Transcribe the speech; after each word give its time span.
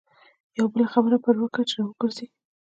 یوه 0.57 0.69
بله 0.73 0.87
خبره 0.93 1.17
پر 1.25 1.35
وکړه 1.39 1.63
چې 1.69 1.75
را 1.79 1.83
وګرځي. 1.87 2.27